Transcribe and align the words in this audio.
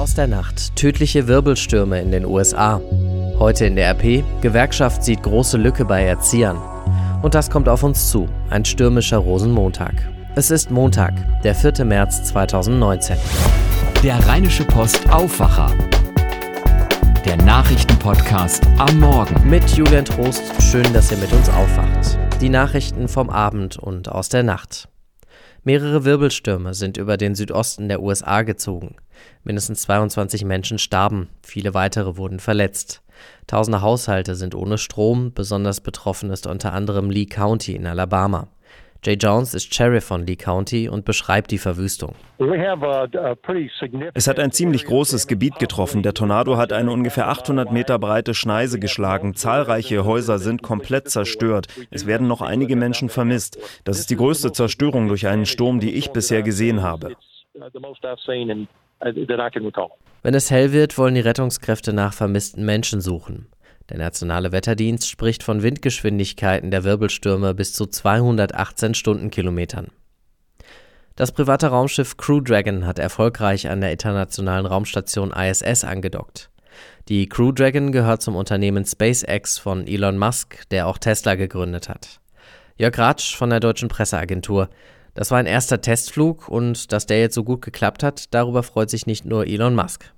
Aus 0.00 0.14
der 0.14 0.28
Nacht. 0.28 0.76
Tödliche 0.76 1.28
Wirbelstürme 1.28 2.00
in 2.00 2.10
den 2.10 2.24
USA. 2.24 2.80
Heute 3.38 3.66
in 3.66 3.76
der 3.76 3.90
RP. 3.90 4.24
Gewerkschaft 4.40 5.04
sieht 5.04 5.22
große 5.22 5.58
Lücke 5.58 5.84
bei 5.84 6.04
Erziehern. 6.04 6.56
Und 7.20 7.34
das 7.34 7.50
kommt 7.50 7.68
auf 7.68 7.82
uns 7.82 8.08
zu. 8.08 8.26
Ein 8.48 8.64
stürmischer 8.64 9.18
Rosenmontag. 9.18 9.92
Es 10.36 10.50
ist 10.50 10.70
Montag, 10.70 11.12
der 11.42 11.54
4. 11.54 11.84
März 11.84 12.24
2019. 12.24 13.18
Der 14.02 14.26
Rheinische 14.26 14.64
Post 14.64 15.06
Aufwacher. 15.10 15.70
Der 17.26 17.36
Nachrichtenpodcast 17.36 18.66
am 18.78 19.00
Morgen. 19.00 19.50
Mit 19.50 19.68
Julian 19.76 20.06
Trost. 20.06 20.44
Schön, 20.62 20.90
dass 20.94 21.12
ihr 21.12 21.18
mit 21.18 21.30
uns 21.34 21.50
aufwacht. 21.50 22.18
Die 22.40 22.48
Nachrichten 22.48 23.06
vom 23.06 23.28
Abend 23.28 23.76
und 23.76 24.08
aus 24.08 24.30
der 24.30 24.44
Nacht. 24.44 24.89
Mehrere 25.62 26.04
Wirbelstürme 26.04 26.72
sind 26.72 26.96
über 26.96 27.18
den 27.18 27.34
Südosten 27.34 27.88
der 27.88 28.00
USA 28.00 28.42
gezogen. 28.42 28.96
Mindestens 29.44 29.82
22 29.82 30.44
Menschen 30.46 30.78
starben, 30.78 31.28
viele 31.42 31.74
weitere 31.74 32.16
wurden 32.16 32.40
verletzt. 32.40 33.02
Tausende 33.46 33.82
Haushalte 33.82 34.36
sind 34.36 34.54
ohne 34.54 34.78
Strom, 34.78 35.34
besonders 35.34 35.82
betroffen 35.82 36.30
ist 36.30 36.46
unter 36.46 36.72
anderem 36.72 37.10
Lee 37.10 37.26
County 37.26 37.74
in 37.74 37.86
Alabama. 37.86 38.48
Jay 39.02 39.14
Jones 39.14 39.54
ist 39.54 39.74
Sheriff 39.74 40.04
von 40.04 40.26
Lee 40.26 40.36
County 40.36 40.86
und 40.86 41.06
beschreibt 41.06 41.50
die 41.52 41.58
Verwüstung. 41.58 42.14
Es 44.12 44.26
hat 44.26 44.38
ein 44.38 44.52
ziemlich 44.52 44.84
großes 44.84 45.26
Gebiet 45.26 45.58
getroffen. 45.58 46.02
Der 46.02 46.12
Tornado 46.12 46.58
hat 46.58 46.74
eine 46.74 46.90
ungefähr 46.90 47.28
800 47.28 47.72
Meter 47.72 47.98
breite 47.98 48.34
Schneise 48.34 48.78
geschlagen. 48.78 49.34
Zahlreiche 49.34 50.04
Häuser 50.04 50.38
sind 50.38 50.62
komplett 50.62 51.08
zerstört. 51.08 51.68
Es 51.90 52.06
werden 52.06 52.28
noch 52.28 52.42
einige 52.42 52.76
Menschen 52.76 53.08
vermisst. 53.08 53.58
Das 53.84 53.98
ist 53.98 54.10
die 54.10 54.16
größte 54.16 54.52
Zerstörung 54.52 55.08
durch 55.08 55.26
einen 55.26 55.46
Sturm, 55.46 55.80
die 55.80 55.94
ich 55.94 56.10
bisher 56.10 56.42
gesehen 56.42 56.82
habe. 56.82 57.16
Wenn 60.22 60.34
es 60.34 60.50
hell 60.50 60.72
wird, 60.72 60.98
wollen 60.98 61.14
die 61.14 61.20
Rettungskräfte 61.20 61.94
nach 61.94 62.12
vermissten 62.12 62.66
Menschen 62.66 63.00
suchen. 63.00 63.46
Der 63.90 63.98
Nationale 63.98 64.52
Wetterdienst 64.52 65.08
spricht 65.08 65.42
von 65.42 65.62
Windgeschwindigkeiten 65.62 66.70
der 66.70 66.84
Wirbelstürme 66.84 67.54
bis 67.54 67.72
zu 67.72 67.86
218 67.86 68.94
Stundenkilometern. 68.94 69.88
Das 71.16 71.32
private 71.32 71.66
Raumschiff 71.66 72.16
Crew 72.16 72.40
Dragon 72.40 72.86
hat 72.86 73.00
erfolgreich 73.00 73.68
an 73.68 73.80
der 73.80 73.90
internationalen 73.90 74.64
Raumstation 74.64 75.32
ISS 75.32 75.82
angedockt. 75.82 76.50
Die 77.08 77.28
Crew 77.28 77.50
Dragon 77.50 77.90
gehört 77.90 78.22
zum 78.22 78.36
Unternehmen 78.36 78.84
SpaceX 78.84 79.58
von 79.58 79.86
Elon 79.88 80.18
Musk, 80.18 80.68
der 80.70 80.86
auch 80.86 80.96
Tesla 80.96 81.34
gegründet 81.34 81.88
hat. 81.88 82.20
Jörg 82.78 82.96
Ratsch 82.96 83.34
von 83.34 83.50
der 83.50 83.60
Deutschen 83.60 83.88
Presseagentur. 83.88 84.70
Das 85.14 85.32
war 85.32 85.38
ein 85.38 85.46
erster 85.46 85.80
Testflug 85.80 86.48
und 86.48 86.92
dass 86.92 87.06
der 87.06 87.20
jetzt 87.20 87.34
so 87.34 87.42
gut 87.42 87.62
geklappt 87.62 88.04
hat, 88.04 88.32
darüber 88.32 88.62
freut 88.62 88.88
sich 88.88 89.06
nicht 89.06 89.24
nur 89.24 89.48
Elon 89.48 89.74
Musk. 89.74 90.12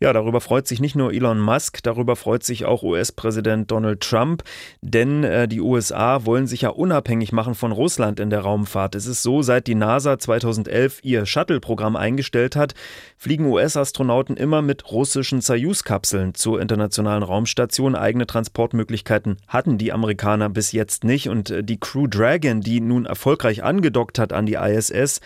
Ja, 0.00 0.12
darüber 0.12 0.40
freut 0.40 0.66
sich 0.66 0.80
nicht 0.80 0.96
nur 0.96 1.12
Elon 1.12 1.40
Musk, 1.40 1.82
darüber 1.82 2.16
freut 2.16 2.42
sich 2.42 2.64
auch 2.64 2.82
US-Präsident 2.82 3.70
Donald 3.70 4.00
Trump, 4.00 4.42
denn 4.80 5.24
äh, 5.24 5.48
die 5.48 5.60
USA 5.60 6.24
wollen 6.26 6.46
sich 6.46 6.62
ja 6.62 6.70
unabhängig 6.70 7.32
machen 7.32 7.54
von 7.54 7.72
Russland 7.72 8.20
in 8.20 8.30
der 8.30 8.40
Raumfahrt. 8.40 8.94
Es 8.94 9.06
ist 9.06 9.22
so, 9.22 9.42
seit 9.42 9.66
die 9.66 9.74
NASA 9.74 10.18
2011 10.18 11.00
ihr 11.02 11.26
Shuttle-Programm 11.26 11.96
eingestellt 11.96 12.56
hat, 12.56 12.74
fliegen 13.16 13.46
US-Astronauten 13.46 14.36
immer 14.36 14.62
mit 14.62 14.90
russischen 14.90 15.40
Soyuz-Kapseln 15.40 16.34
zur 16.34 16.60
internationalen 16.60 17.22
Raumstation. 17.22 17.94
Eigene 17.94 18.26
Transportmöglichkeiten 18.26 19.38
hatten 19.46 19.78
die 19.78 19.92
Amerikaner 19.92 20.48
bis 20.48 20.72
jetzt 20.72 21.04
nicht 21.04 21.28
und 21.28 21.50
äh, 21.50 21.64
die 21.64 21.78
Crew 21.78 22.06
Dragon, 22.08 22.60
die 22.60 22.80
nun 22.80 23.06
erfolgreich 23.06 23.62
angedockt 23.62 24.18
hat 24.18 24.32
an 24.32 24.46
die 24.46 24.54
ISS, 24.54 25.20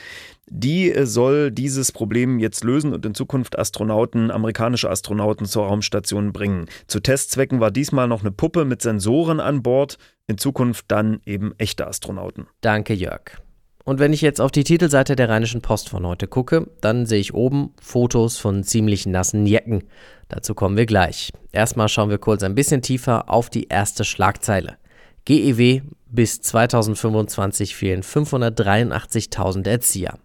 die 0.51 0.93
äh, 0.93 1.07
soll 1.07 1.51
dieses 1.51 1.93
Problem 1.93 2.39
jetzt 2.39 2.65
lösen 2.65 2.93
und 2.93 3.05
in 3.05 3.15
Zukunft 3.15 3.59
Astronauten, 3.59 4.31
amerikanische 4.31 4.91
Astronauten 4.91 5.47
zur 5.47 5.67
Raumstation 5.67 6.33
bringen. 6.33 6.67
Zu 6.87 7.01
Testzwecken 7.01 7.61
war 7.61 7.71
diesmal 7.71 8.09
noch 8.09 8.21
eine 8.21 8.31
Puppe 8.31 8.65
mit 8.65 8.83
Sensoren 8.83 9.41
an 9.41 9.63
Bord, 9.63 9.99
in 10.27 10.39
Zukunft 10.39 10.87
dann 10.89 11.21
eben 11.25 11.55
echte 11.59 11.87
Astronauten. 11.87 12.47
Danke, 12.61 12.95
Jörg. 12.95 13.41
Und 13.85 13.99
wenn 14.01 14.13
ich 14.13 14.21
jetzt 14.21 14.43
auf 14.43 14.51
die 14.51 14.65
Titelseite 14.65 15.17
der 15.17 15.31
Rheinischen 15.31 15.63
Post 15.63 15.89
von 15.89 16.07
heute 16.07 16.27
gucke, 16.27 16.69
dann 16.83 17.07
sehe 17.07 17.21
ich 17.21 17.33
oben 17.33 17.73
Fotos 17.81 18.37
von 18.37 18.63
ziemlich 18.63 19.07
nassen 19.07 19.47
Jecken. 19.47 19.85
Dazu 20.29 20.55
kommen 20.55 20.77
wir 20.77 20.85
gleich. 20.85 21.33
Erstmal 21.53 21.89
schauen 21.89 22.11
wir 22.11 22.19
kurz 22.19 22.43
ein 22.43 22.55
bisschen 22.55 22.83
tiefer 22.83 23.31
auf 23.31 23.49
die 23.49 23.69
erste 23.69 24.05
Schlagzeile. 24.05 24.77
GEW 25.25 25.81
bis 26.07 26.43
2025 26.43 27.75
fehlen 27.77 28.03
583.000 28.03 29.67
Erzieher. 29.67 30.19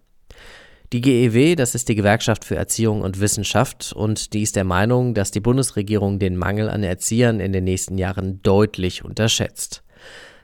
Die 0.93 1.01
GEW, 1.01 1.55
das 1.55 1.73
ist 1.73 1.89
die 1.89 1.95
Gewerkschaft 1.95 2.45
für 2.45 2.55
Erziehung 2.55 3.01
und 3.01 3.19
Wissenschaft, 3.19 3.93
und 3.93 4.31
die 4.33 4.43
ist 4.43 4.55
der 4.55 4.63
Meinung, 4.63 5.15
dass 5.15 5.31
die 5.31 5.39
Bundesregierung 5.39 6.19
den 6.19 6.37
Mangel 6.37 6.69
an 6.69 6.83
Erziehern 6.83 7.39
in 7.39 7.51
den 7.51 7.63
nächsten 7.63 7.97
Jahren 7.97 8.43
deutlich 8.43 9.03
unterschätzt. 9.03 9.83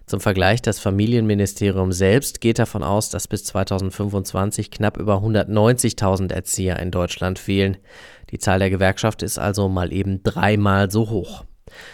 Zum 0.08 0.20
Vergleich, 0.20 0.64
das 0.64 0.80
Familienministerium 0.80 1.92
selbst 1.92 2.42
geht 2.42 2.58
davon 2.58 2.82
aus, 2.82 3.12
dass 3.12 3.28
bis 3.28 3.44
2025 3.44 4.72
knapp 4.72 4.98
über 4.98 5.18
190.000 5.18 6.34
Erzieher 6.34 6.80
in 6.80 6.90
Deutschland 6.90 7.38
fehlen. 7.38 7.78
Die 8.32 8.40
Zahl 8.40 8.58
der 8.58 8.72
Gewerkschaft 8.72 9.22
ist 9.22 9.38
also 9.38 9.70
mal 9.70 9.94
eben 9.94 10.24
dreimal 10.24 10.90
so 10.90 11.12
hoch. 11.12 11.46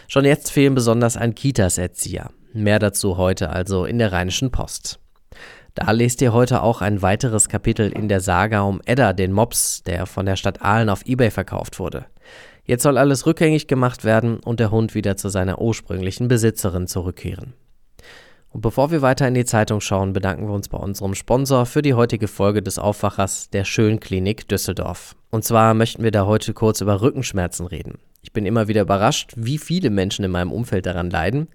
Schon 0.07 0.23
jetzt 0.23 0.49
fehlen 0.49 0.75
besonders 0.75 1.17
an 1.17 1.35
Kitas 1.35 1.77
Erzieher. 1.77 2.31
Mehr 2.53 2.79
dazu 2.79 3.17
heute 3.17 3.49
also 3.49 3.83
in 3.83 3.99
der 3.99 4.13
Rheinischen 4.13 4.49
Post. 4.49 5.01
Da 5.75 5.91
lest 5.91 6.21
ihr 6.21 6.31
heute 6.31 6.63
auch 6.63 6.81
ein 6.81 7.01
weiteres 7.01 7.49
Kapitel 7.49 7.91
in 7.91 8.07
der 8.07 8.21
Saga 8.21 8.61
um 8.61 8.79
Edda, 8.85 9.11
den 9.11 9.33
Mops, 9.33 9.83
der 9.83 10.05
von 10.05 10.25
der 10.25 10.37
Stadt 10.37 10.61
Aalen 10.61 10.87
auf 10.87 11.05
Ebay 11.05 11.29
verkauft 11.29 11.79
wurde. 11.79 12.05
Jetzt 12.63 12.83
soll 12.83 12.97
alles 12.97 13.25
rückgängig 13.25 13.67
gemacht 13.67 14.05
werden 14.05 14.39
und 14.39 14.61
der 14.61 14.71
Hund 14.71 14.95
wieder 14.95 15.17
zu 15.17 15.27
seiner 15.27 15.59
ursprünglichen 15.59 16.29
Besitzerin 16.29 16.87
zurückkehren. 16.87 17.53
Und 18.51 18.61
bevor 18.61 18.89
wir 18.89 19.01
weiter 19.01 19.27
in 19.27 19.33
die 19.33 19.43
Zeitung 19.43 19.81
schauen, 19.81 20.13
bedanken 20.13 20.47
wir 20.47 20.53
uns 20.53 20.69
bei 20.69 20.77
unserem 20.77 21.13
Sponsor 21.13 21.65
für 21.65 21.81
die 21.81 21.93
heutige 21.93 22.29
Folge 22.29 22.63
des 22.63 22.79
Aufwachers, 22.79 23.49
der 23.49 23.65
Schönklinik 23.65 24.47
Düsseldorf. 24.47 25.17
Und 25.29 25.43
zwar 25.43 25.73
möchten 25.73 26.03
wir 26.03 26.11
da 26.11 26.25
heute 26.25 26.53
kurz 26.53 26.79
über 26.79 27.01
Rückenschmerzen 27.01 27.65
reden. 27.65 27.99
Ich 28.21 28.31
bin 28.31 28.45
immer 28.45 28.69
wieder 28.69 28.83
überrascht, 28.83 29.33
wie 29.35 29.57
viele 29.57 29.89
Menschen 29.89 30.23
in 30.23 30.31
meinem 30.31 30.53
Umfeld 30.53 30.85
daran 30.85 31.09
leiden. 31.09 31.49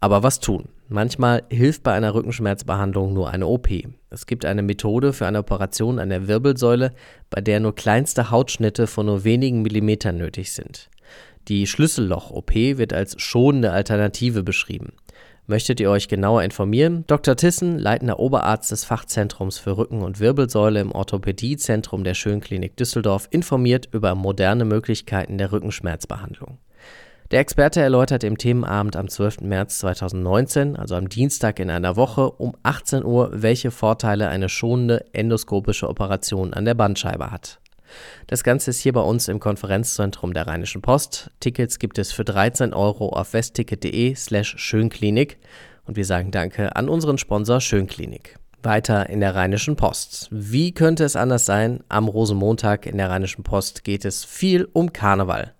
Aber 0.00 0.22
was 0.22 0.40
tun? 0.40 0.68
Manchmal 0.88 1.42
hilft 1.50 1.82
bei 1.82 1.92
einer 1.92 2.14
Rückenschmerzbehandlung 2.14 3.12
nur 3.12 3.30
eine 3.30 3.46
OP. 3.46 3.68
Es 4.10 4.26
gibt 4.26 4.44
eine 4.44 4.62
Methode 4.62 5.12
für 5.12 5.26
eine 5.26 5.40
Operation 5.40 5.98
an 5.98 6.08
der 6.08 6.28
Wirbelsäule, 6.28 6.92
bei 7.30 7.40
der 7.40 7.60
nur 7.60 7.74
kleinste 7.74 8.30
Hautschnitte 8.30 8.86
von 8.86 9.06
nur 9.06 9.24
wenigen 9.24 9.62
Millimetern 9.62 10.16
nötig 10.16 10.52
sind. 10.52 10.88
Die 11.48 11.66
Schlüsselloch-OP 11.66 12.54
wird 12.54 12.92
als 12.92 13.20
schonende 13.20 13.72
Alternative 13.72 14.42
beschrieben. 14.42 14.92
Möchtet 15.46 15.80
ihr 15.80 15.90
euch 15.90 16.08
genauer 16.08 16.42
informieren? 16.42 17.04
Dr. 17.06 17.34
Tissen, 17.34 17.78
leitender 17.78 18.18
Oberarzt 18.18 18.70
des 18.70 18.84
Fachzentrums 18.84 19.58
für 19.58 19.78
Rücken- 19.78 20.02
und 20.02 20.20
Wirbelsäule 20.20 20.80
im 20.80 20.92
Orthopädiezentrum 20.92 22.04
der 22.04 22.12
Schönklinik 22.12 22.76
Düsseldorf, 22.76 23.28
informiert 23.30 23.88
über 23.92 24.14
moderne 24.14 24.66
Möglichkeiten 24.66 25.38
der 25.38 25.50
Rückenschmerzbehandlung. 25.50 26.58
Der 27.30 27.40
Experte 27.40 27.82
erläutert 27.82 28.24
im 28.24 28.38
Themenabend 28.38 28.96
am 28.96 29.06
12. 29.06 29.42
März 29.42 29.80
2019, 29.80 30.76
also 30.76 30.94
am 30.94 31.10
Dienstag 31.10 31.60
in 31.60 31.68
einer 31.68 31.94
Woche 31.94 32.30
um 32.30 32.56
18 32.62 33.04
Uhr, 33.04 33.30
welche 33.34 33.70
Vorteile 33.70 34.28
eine 34.28 34.48
schonende 34.48 35.04
endoskopische 35.12 35.90
Operation 35.90 36.54
an 36.54 36.64
der 36.64 36.72
Bandscheibe 36.72 37.30
hat. 37.30 37.60
Das 38.28 38.44
Ganze 38.44 38.70
ist 38.70 38.80
hier 38.80 38.94
bei 38.94 39.02
uns 39.02 39.28
im 39.28 39.40
Konferenzzentrum 39.40 40.32
der 40.32 40.46
Rheinischen 40.46 40.80
Post. 40.80 41.30
Tickets 41.40 41.78
gibt 41.78 41.98
es 41.98 42.12
für 42.12 42.24
13 42.24 42.72
Euro 42.72 43.10
auf 43.10 43.34
westticket.de 43.34 44.14
slash 44.14 44.54
Schönklinik 44.56 45.38
und 45.84 45.96
wir 45.96 46.06
sagen 46.06 46.30
Danke 46.30 46.76
an 46.76 46.88
unseren 46.88 47.18
Sponsor 47.18 47.60
Schönklinik. 47.60 48.36
Weiter 48.62 49.08
in 49.10 49.20
der 49.20 49.34
Rheinischen 49.34 49.76
Post. 49.76 50.28
Wie 50.30 50.72
könnte 50.72 51.04
es 51.04 51.14
anders 51.14 51.44
sein? 51.44 51.84
Am 51.90 52.08
Rosenmontag 52.08 52.86
in 52.86 52.96
der 52.96 53.10
Rheinischen 53.10 53.44
Post 53.44 53.84
geht 53.84 54.06
es 54.06 54.24
viel 54.24 54.66
um 54.72 54.92
Karneval. 54.94 55.54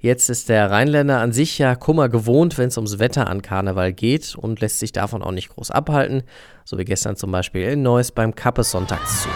Jetzt 0.00 0.30
ist 0.30 0.48
der 0.48 0.70
Rheinländer 0.70 1.18
an 1.18 1.32
sich 1.32 1.58
ja 1.58 1.74
Kummer 1.74 2.08
gewohnt, 2.08 2.56
wenn 2.56 2.68
es 2.68 2.76
ums 2.76 3.00
Wetter 3.00 3.26
an 3.26 3.42
Karneval 3.42 3.92
geht 3.92 4.36
und 4.36 4.60
lässt 4.60 4.78
sich 4.78 4.92
davon 4.92 5.24
auch 5.24 5.32
nicht 5.32 5.48
groß 5.48 5.72
abhalten, 5.72 6.22
so 6.64 6.78
wie 6.78 6.84
gestern 6.84 7.16
zum 7.16 7.32
Beispiel 7.32 7.62
in 7.62 7.82
Neuss 7.82 8.12
beim 8.12 8.32
Kappe-Sonntagszug. 8.32 9.32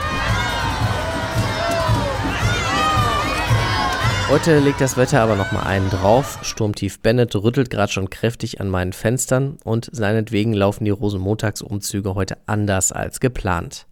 Heute 4.31 4.61
legt 4.61 4.81
das 4.81 4.97
Wetter 4.97 5.21
aber 5.23 5.35
nochmal 5.35 5.67
einen 5.67 5.91
drauf. 5.91 6.39
Sturmtief 6.43 7.01
Bennett 7.01 7.35
rüttelt 7.35 7.69
gerade 7.69 7.91
schon 7.91 8.09
kräftig 8.09 8.61
an 8.61 8.71
meinen 8.71 8.93
Fenstern 8.93 9.59
und 9.65 9.91
seinetwegen 9.93 10.53
laufen 10.53 10.85
die 10.85 10.93
Rosenmontagsumzüge 10.93 12.15
heute 12.15 12.37
anders 12.47 12.93
als 12.93 13.19
geplant. 13.19 13.87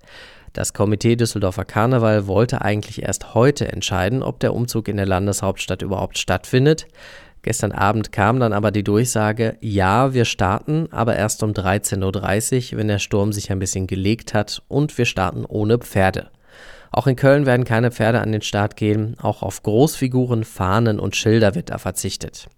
Das 0.53 0.73
Komitee 0.73 1.15
Düsseldorfer 1.15 1.65
Karneval 1.65 2.27
wollte 2.27 2.63
eigentlich 2.63 3.03
erst 3.03 3.35
heute 3.35 3.69
entscheiden, 3.71 4.23
ob 4.23 4.41
der 4.41 4.53
Umzug 4.53 4.89
in 4.89 4.97
der 4.97 5.07
Landeshauptstadt 5.07 5.83
überhaupt 5.83 6.19
stattfindet. 6.19 6.87
Gestern 7.43 7.73
Abend 7.73 8.13
kam 8.13 8.41
dann 8.41 8.53
aber 8.53 8.71
die 8.71 8.85
Durchsage, 8.85 9.57
ja, 9.61 10.13
wir 10.13 10.25
starten, 10.25 10.89
aber 10.91 11.17
erst 11.17 11.43
um 11.43 11.53
13.30 11.53 12.73
Uhr, 12.73 12.79
wenn 12.79 12.89
der 12.89 12.99
Sturm 12.99 13.33
sich 13.33 13.51
ein 13.51 13.61
bisschen 13.61 13.87
gelegt 13.87 14.35
hat 14.35 14.63
und 14.69 14.97
wir 14.99 15.07
starten 15.07 15.45
ohne 15.47 15.79
Pferde. 15.79 16.31
Auch 16.91 17.07
in 17.07 17.17
Köln 17.17 17.47
werden 17.47 17.65
keine 17.65 17.93
Pferde 17.93 18.21
an 18.21 18.33
den 18.33 18.43
Start 18.43 18.77
gehen, 18.77 19.17
auch 19.21 19.43
auf 19.43 19.63
Großfiguren, 19.63 20.45
Fahnen 20.45 20.99
und 20.99 21.17
Schilder 21.17 21.55
wird 21.55 21.71
da 21.71 21.79
verzichtet. 21.79 22.49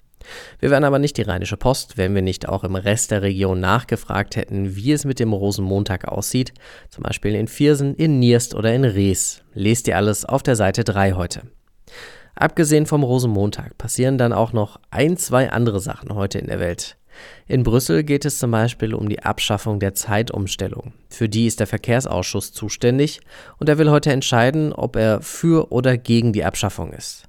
Wir 0.58 0.70
wären 0.70 0.84
aber 0.84 0.98
nicht 0.98 1.16
die 1.16 1.22
Rheinische 1.22 1.56
Post, 1.56 1.96
wenn 1.96 2.14
wir 2.14 2.22
nicht 2.22 2.48
auch 2.48 2.64
im 2.64 2.74
Rest 2.74 3.10
der 3.10 3.22
Region 3.22 3.60
nachgefragt 3.60 4.36
hätten, 4.36 4.76
wie 4.76 4.92
es 4.92 5.04
mit 5.04 5.20
dem 5.20 5.32
Rosenmontag 5.32 6.06
aussieht, 6.08 6.52
zum 6.88 7.04
Beispiel 7.04 7.34
in 7.34 7.48
Viersen, 7.48 7.94
in 7.94 8.18
Nierst 8.18 8.54
oder 8.54 8.74
in 8.74 8.84
Rees. 8.84 9.42
Lest 9.54 9.88
ihr 9.88 9.96
alles 9.96 10.24
auf 10.24 10.42
der 10.42 10.56
Seite 10.56 10.84
3 10.84 11.12
heute. 11.12 11.42
Abgesehen 12.34 12.86
vom 12.86 13.02
Rosenmontag 13.02 13.76
passieren 13.76 14.18
dann 14.18 14.32
auch 14.32 14.52
noch 14.52 14.80
ein, 14.90 15.16
zwei 15.16 15.50
andere 15.50 15.80
Sachen 15.80 16.14
heute 16.14 16.38
in 16.38 16.46
der 16.46 16.60
Welt. 16.60 16.96
In 17.46 17.62
Brüssel 17.62 18.04
geht 18.04 18.24
es 18.24 18.38
zum 18.38 18.50
Beispiel 18.50 18.94
um 18.94 19.08
die 19.08 19.22
Abschaffung 19.22 19.78
der 19.80 19.94
Zeitumstellung. 19.94 20.94
Für 21.10 21.28
die 21.28 21.46
ist 21.46 21.60
der 21.60 21.66
Verkehrsausschuss 21.66 22.52
zuständig 22.52 23.20
und 23.58 23.68
er 23.68 23.78
will 23.78 23.90
heute 23.90 24.10
entscheiden, 24.10 24.72
ob 24.72 24.96
er 24.96 25.20
für 25.20 25.70
oder 25.72 25.98
gegen 25.98 26.32
die 26.32 26.44
Abschaffung 26.44 26.92
ist. 26.92 27.28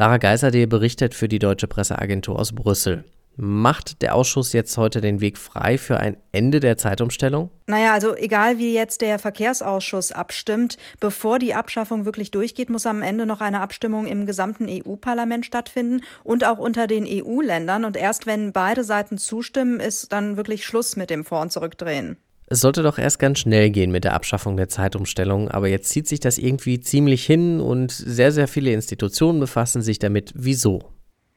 Sarah 0.00 0.16
Geiserde 0.16 0.66
berichtet 0.66 1.14
für 1.14 1.28
die 1.28 1.38
Deutsche 1.38 1.66
Presseagentur 1.66 2.38
aus 2.38 2.54
Brüssel. 2.54 3.04
Macht 3.36 4.00
der 4.00 4.14
Ausschuss 4.14 4.54
jetzt 4.54 4.78
heute 4.78 5.02
den 5.02 5.20
Weg 5.20 5.36
frei 5.36 5.76
für 5.76 6.00
ein 6.00 6.16
Ende 6.32 6.58
der 6.58 6.78
Zeitumstellung? 6.78 7.50
Naja, 7.66 7.92
also 7.92 8.16
egal 8.16 8.56
wie 8.56 8.72
jetzt 8.72 9.02
der 9.02 9.18
Verkehrsausschuss 9.18 10.12
abstimmt, 10.12 10.78
bevor 11.00 11.38
die 11.38 11.52
Abschaffung 11.52 12.06
wirklich 12.06 12.30
durchgeht, 12.30 12.70
muss 12.70 12.86
am 12.86 13.02
Ende 13.02 13.26
noch 13.26 13.42
eine 13.42 13.60
Abstimmung 13.60 14.06
im 14.06 14.24
gesamten 14.24 14.68
EU-Parlament 14.70 15.44
stattfinden 15.44 16.00
und 16.24 16.46
auch 16.46 16.56
unter 16.56 16.86
den 16.86 17.04
EU-Ländern. 17.06 17.84
Und 17.84 17.98
erst 17.98 18.24
wenn 18.24 18.54
beide 18.54 18.84
Seiten 18.84 19.18
zustimmen, 19.18 19.80
ist 19.80 20.12
dann 20.12 20.38
wirklich 20.38 20.64
Schluss 20.64 20.96
mit 20.96 21.10
dem 21.10 21.26
Vor- 21.26 21.42
und 21.42 21.52
Zurückdrehen. 21.52 22.16
Es 22.52 22.62
sollte 22.62 22.82
doch 22.82 22.98
erst 22.98 23.20
ganz 23.20 23.38
schnell 23.38 23.70
gehen 23.70 23.92
mit 23.92 24.02
der 24.02 24.12
Abschaffung 24.12 24.56
der 24.56 24.68
Zeitumstellung, 24.68 25.48
aber 25.48 25.68
jetzt 25.68 25.88
zieht 25.88 26.08
sich 26.08 26.18
das 26.18 26.36
irgendwie 26.36 26.80
ziemlich 26.80 27.24
hin 27.24 27.60
und 27.60 27.92
sehr, 27.92 28.32
sehr 28.32 28.48
viele 28.48 28.72
Institutionen 28.72 29.38
befassen 29.38 29.82
sich 29.82 30.00
damit. 30.00 30.32
Wieso? 30.34 30.80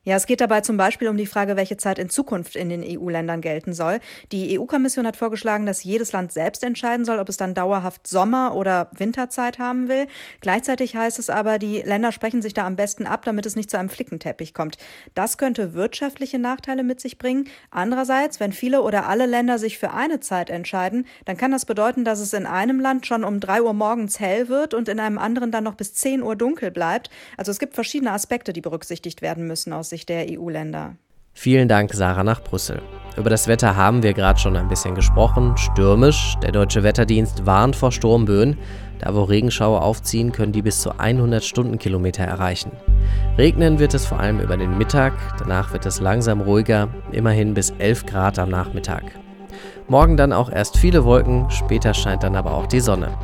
Ja, 0.06 0.18
es 0.18 0.26
geht 0.26 0.42
dabei 0.42 0.60
zum 0.60 0.76
Beispiel 0.76 1.08
um 1.08 1.16
die 1.16 1.26
Frage, 1.26 1.56
welche 1.56 1.78
Zeit 1.78 1.98
in 1.98 2.10
Zukunft 2.10 2.58
in 2.58 2.68
den 2.68 2.84
EU-Ländern 2.84 3.40
gelten 3.40 3.72
soll. 3.72 4.02
Die 4.34 4.60
EU-Kommission 4.60 5.08
hat 5.08 5.16
vorgeschlagen, 5.16 5.66
dass 5.66 5.86
jedes 5.86 6.12
Land 6.12 6.34
selbst 6.34 6.62
entscheiden 6.66 7.06
soll, 7.06 7.20
ob 7.20 7.30
es 7.30 7.38
dann 7.38 7.54
dauerhaft 7.54 8.06
Sommer- 8.06 8.54
oder 8.54 8.90
Winterzeit 8.98 9.60
haben 9.60 9.88
will. 9.88 10.08
Gleichzeitig 10.42 10.98
heißt 10.98 11.20
es 11.20 11.30
aber, 11.30 11.58
die 11.58 11.84
Länder 11.84 12.12
sprechen 12.12 12.42
sich 12.42 12.54
da 12.54 12.68
am 12.68 12.76
besten 12.76 13.08
ab, 13.08 13.24
damit 13.24 13.46
es 13.46 13.56
nicht 13.56 13.72
zu 13.72 13.80
einem 13.80 13.88
Flickenteppich 13.88 14.54
kommt. 14.54 14.78
Das 15.16 15.38
könnte 15.38 15.74
wirtschaftliche 15.74 16.38
Nachteile 16.38 16.84
mit 16.84 17.00
sich 17.00 17.18
bringen. 17.18 17.48
Andererseits, 17.72 18.42
wenn 18.42 18.52
viele 18.52 18.82
oder 18.82 19.08
alle 19.08 19.26
Länder 19.26 19.58
sich 19.58 19.78
für 19.78 19.94
eine 19.94 20.20
Zeit 20.20 20.50
entscheiden, 20.50 21.06
dann 21.24 21.38
kann 21.38 21.52
das 21.52 21.64
bedeuten, 21.64 22.04
dass 22.04 22.20
es 22.20 22.34
in 22.34 22.46
einem 22.46 22.82
Land 22.82 23.08
schon 23.08 23.24
um 23.24 23.40
drei 23.40 23.62
Uhr 23.62 23.74
morgens 23.74 24.20
hell 24.20 24.50
wird 24.50 24.74
und 24.74 24.90
in 24.90 25.00
einem 25.00 25.18
anderen 25.18 25.52
dann 25.52 25.64
noch 25.64 25.76
bis 25.76 25.94
zehn 25.94 26.22
Uhr 26.22 26.36
dunkel 26.36 26.72
bleibt. 26.72 27.10
Also 27.38 27.52
es 27.52 27.60
gibt 27.60 27.74
verschiedene 27.74 28.12
Aspekte, 28.12 28.52
die 28.52 28.60
berücksichtigt 28.60 29.22
werden 29.22 29.48
müssen 29.48 29.72
aus 29.72 29.93
Sicht 29.94 30.10
der 30.10 30.26
EU-Länder. 30.28 30.96
Vielen 31.34 31.68
Dank, 31.68 31.94
Sarah, 31.94 32.24
nach 32.24 32.44
Brüssel. 32.44 32.82
Über 33.16 33.30
das 33.30 33.48
Wetter 33.48 33.76
haben 33.76 34.02
wir 34.02 34.14
gerade 34.14 34.40
schon 34.40 34.56
ein 34.56 34.68
bisschen 34.68 34.96
gesprochen. 34.96 35.56
Stürmisch. 35.56 36.34
Der 36.42 36.52
deutsche 36.52 36.82
Wetterdienst 36.82 37.46
warnt 37.46 37.76
vor 37.76 37.92
Sturmböen. 37.92 38.58
Da, 38.98 39.14
wo 39.14 39.22
Regenschauer 39.22 39.84
aufziehen, 39.84 40.32
können 40.32 40.52
die 40.52 40.64
bis 40.64 40.82
zu 40.82 40.98
100 40.98 41.44
Stundenkilometer 41.44 42.24
erreichen. 42.24 42.72
Regnen 43.38 43.78
wird 43.78 43.94
es 43.94 44.04
vor 44.08 44.20
allem 44.20 44.40
über 44.40 44.58
den 44.58 44.80
Mittag. 44.80 45.14
Danach 45.38 45.74
wird 45.74 45.86
es 45.86 46.02
langsam 46.02 46.42
ruhiger. 46.42 46.88
Immerhin 47.12 47.54
bis 47.54 47.70
11 47.78 48.08
Grad 48.08 48.40
am 48.40 48.50
Nachmittag. 48.50 49.04
Morgen 49.88 50.18
dann 50.18 50.34
auch 50.34 50.52
erst 50.52 50.78
viele 50.78 51.06
Wolken. 51.06 51.52
Später 51.52 51.94
scheint 51.94 52.24
dann 52.24 52.36
aber 52.36 52.56
auch 52.56 52.66
die 52.66 52.80
Sonne. 52.80 53.16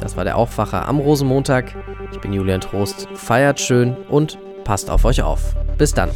Das 0.00 0.16
war 0.16 0.24
der 0.24 0.36
Aufwacher 0.36 0.88
am 0.88 0.98
Rosenmontag. 0.98 1.76
Ich 2.10 2.20
bin 2.20 2.32
Julian 2.32 2.60
Trost. 2.60 3.06
Feiert 3.14 3.60
schön 3.60 3.96
und 4.08 4.38
passt 4.64 4.90
auf 4.90 5.04
euch 5.04 5.22
auf. 5.22 5.54
Bis 5.78 5.92
dann. 5.92 6.10